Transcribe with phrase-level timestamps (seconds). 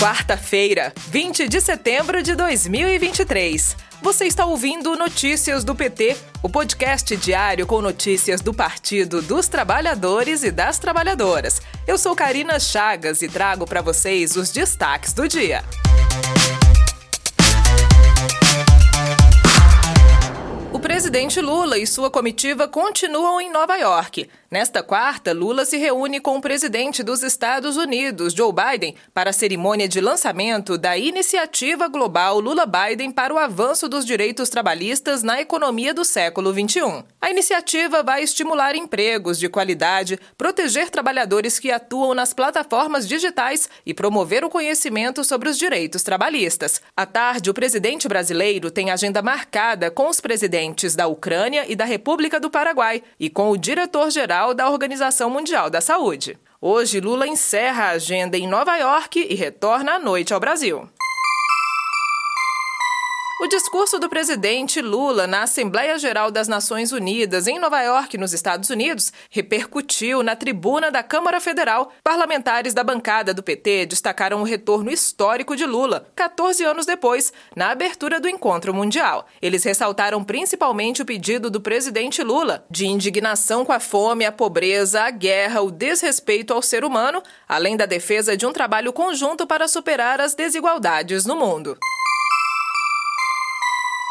[0.00, 3.74] Quarta-feira, 20 de setembro de 2023.
[4.02, 10.42] Você está ouvindo Notícias do PT, o podcast diário com notícias do Partido dos Trabalhadores
[10.42, 11.62] e das Trabalhadoras.
[11.86, 15.64] Eu sou Karina Chagas e trago para vocês os destaques do dia.
[20.76, 24.28] O presidente Lula e sua comitiva continuam em Nova York.
[24.50, 29.32] Nesta quarta, Lula se reúne com o presidente dos Estados Unidos, Joe Biden, para a
[29.32, 35.94] cerimônia de lançamento da Iniciativa Global Lula-Biden para o avanço dos direitos trabalhistas na economia
[35.94, 37.04] do século XXI.
[37.20, 43.94] A iniciativa vai estimular empregos de qualidade, proteger trabalhadores que atuam nas plataformas digitais e
[43.94, 46.82] promover o conhecimento sobre os direitos trabalhistas.
[46.94, 51.84] À tarde, o presidente brasileiro tem agenda marcada com os presidentes da Ucrânia e da
[51.84, 56.38] República do Paraguai e com o diretor-geral Geral da Organização Mundial da Saúde.
[56.60, 60.88] Hoje, Lula encerra a agenda em Nova York e retorna à noite ao Brasil.
[63.38, 68.32] O discurso do presidente Lula na Assembleia Geral das Nações Unidas em Nova York, nos
[68.32, 71.92] Estados Unidos, repercutiu na tribuna da Câmara Federal.
[72.02, 77.72] Parlamentares da bancada do PT destacaram o retorno histórico de Lula, 14 anos depois, na
[77.72, 79.26] abertura do encontro mundial.
[79.42, 85.02] Eles ressaltaram principalmente o pedido do presidente Lula de indignação com a fome, a pobreza,
[85.02, 89.68] a guerra, o desrespeito ao ser humano, além da defesa de um trabalho conjunto para
[89.68, 91.76] superar as desigualdades no mundo.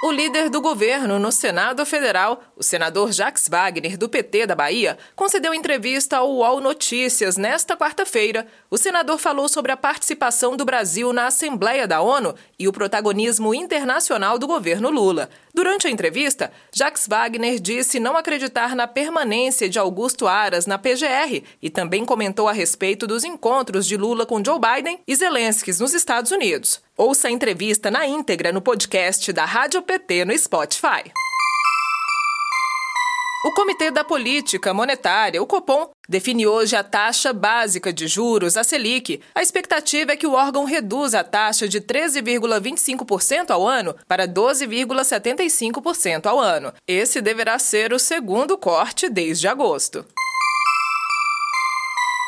[0.00, 4.96] O líder do governo no Senado Federal, o senador Jacques Wagner, do PT da Bahia,
[5.16, 8.46] concedeu entrevista ao UOL Notícias nesta quarta-feira.
[8.70, 13.52] O senador falou sobre a participação do Brasil na Assembleia da ONU e o protagonismo
[13.52, 15.28] internacional do governo Lula.
[15.52, 21.42] Durante a entrevista, Jacques Wagner disse não acreditar na permanência de Augusto Aras na PGR
[21.60, 25.92] e também comentou a respeito dos encontros de Lula com Joe Biden e Zelensky nos
[25.92, 26.86] Estados Unidos.
[27.00, 31.12] Ouça a entrevista na íntegra no podcast da Rádio PT no Spotify.
[33.44, 38.64] O Comitê da Política Monetária, o Copom, define hoje a taxa básica de juros, a
[38.64, 39.20] Selic.
[39.32, 46.26] A expectativa é que o órgão reduza a taxa de 13,25% ao ano para 12,75%
[46.26, 46.72] ao ano.
[46.84, 50.04] Esse deverá ser o segundo corte desde agosto.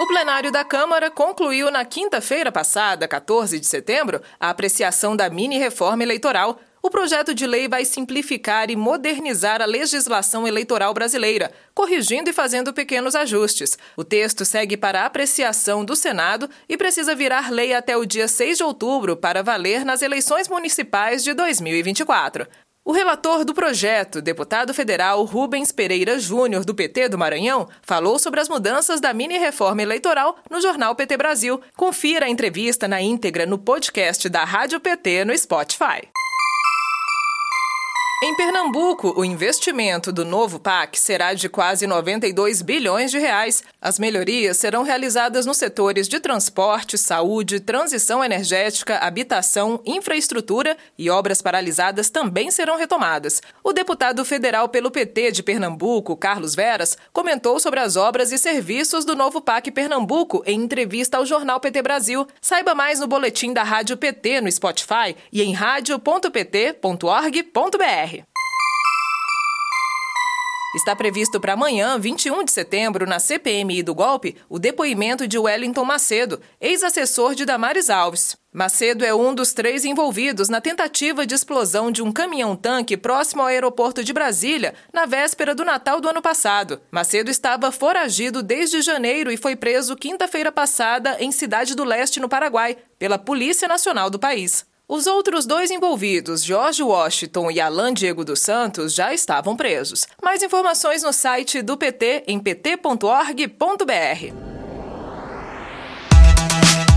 [0.00, 6.02] O plenário da Câmara concluiu na quinta-feira passada, 14 de setembro, a apreciação da mini-reforma
[6.02, 6.58] eleitoral.
[6.82, 12.72] O projeto de lei vai simplificar e modernizar a legislação eleitoral brasileira, corrigindo e fazendo
[12.72, 13.78] pequenos ajustes.
[13.96, 18.58] O texto segue para apreciação do Senado e precisa virar lei até o dia 6
[18.58, 22.48] de outubro para valer nas eleições municipais de 2024.
[22.84, 28.40] O relator do projeto, deputado federal Rubens Pereira Júnior, do PT do Maranhão, falou sobre
[28.40, 31.60] as mudanças da mini-reforma eleitoral no jornal PT Brasil.
[31.76, 36.08] Confira a entrevista na íntegra no podcast da Rádio PT no Spotify.
[38.24, 43.64] Em Pernambuco, o investimento do novo PAC será de quase 92 bilhões de reais.
[43.80, 51.42] As melhorias serão realizadas nos setores de transporte, saúde, transição energética, habitação, infraestrutura e obras
[51.42, 53.42] paralisadas também serão retomadas.
[53.60, 59.04] O deputado federal pelo PT de Pernambuco, Carlos Veras, comentou sobre as obras e serviços
[59.04, 62.24] do novo PAC Pernambuco em entrevista ao jornal PT Brasil.
[62.40, 68.11] Saiba mais no boletim da Rádio PT no Spotify e em radio.pt.org.br.
[70.74, 75.84] Está previsto para amanhã, 21 de setembro, na CPMI do golpe, o depoimento de Wellington
[75.84, 78.38] Macedo, ex-assessor de Damares Alves.
[78.50, 83.48] Macedo é um dos três envolvidos na tentativa de explosão de um caminhão-tanque próximo ao
[83.48, 86.80] aeroporto de Brasília, na véspera do Natal do ano passado.
[86.90, 92.30] Macedo estava foragido desde janeiro e foi preso quinta-feira passada em Cidade do Leste, no
[92.30, 94.64] Paraguai, pela Polícia Nacional do país.
[94.94, 100.06] Os outros dois envolvidos, George Washington e Alan Diego dos Santos, já estavam presos.
[100.22, 102.92] Mais informações no site do PT em pt.org.br.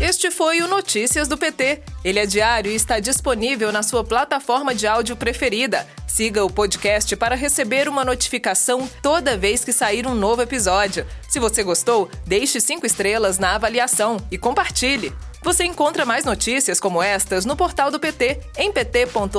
[0.00, 1.80] Este foi o Notícias do PT.
[2.04, 5.86] Ele é diário e está disponível na sua plataforma de áudio preferida.
[6.08, 11.06] Siga o podcast para receber uma notificação toda vez que sair um novo episódio.
[11.28, 15.12] Se você gostou, deixe cinco estrelas na avaliação e compartilhe.
[15.46, 19.30] Você encontra mais notícias como estas no portal do PT em pt.org.br.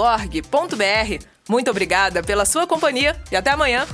[1.50, 3.86] Muito obrigada pela sua companhia e até amanhã.